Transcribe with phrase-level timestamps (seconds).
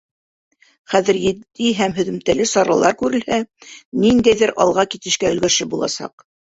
[0.93, 3.41] Хәҙер етди һәм һөҙөмтәле саралар күрелһә,
[4.09, 6.31] ниндәйҙер алға китешкә өлгәшеп буласаҡ.